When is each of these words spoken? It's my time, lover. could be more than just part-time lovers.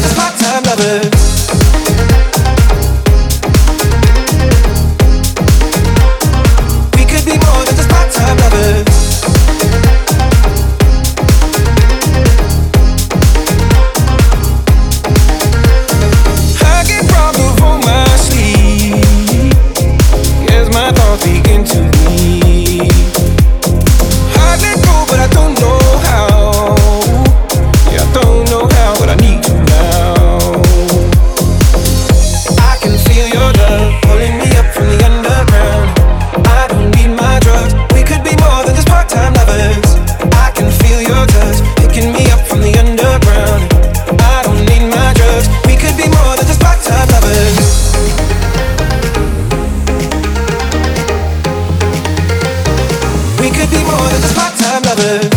It's 0.00 0.16
my 0.16 0.30
time, 0.38 0.62
lover. 0.62 1.17
could 53.58 53.70
be 53.70 53.82
more 53.82 54.08
than 54.10 54.20
just 54.20 54.36
part-time 54.36 54.82
lovers. 54.82 55.27